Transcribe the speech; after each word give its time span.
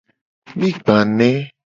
Mi 0.57 0.69
gba 0.77 0.95
ne. 1.17 1.29